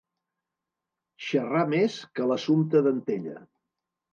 [1.27, 3.37] Xerrar més que l'Assumpta d'Antella.